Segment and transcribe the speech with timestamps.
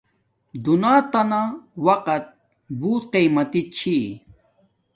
[0.63, 1.41] دنیاتانہ
[1.87, 2.25] وقت
[2.79, 3.97] بوت قیمتی چھی